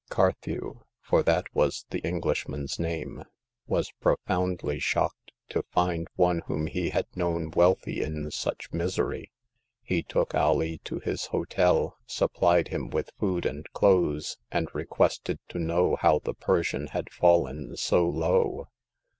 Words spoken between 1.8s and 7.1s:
the Englishman's name— was profoundly shocked to find one whom he had